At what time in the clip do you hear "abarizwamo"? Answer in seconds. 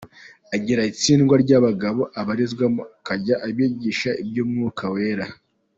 2.19-2.81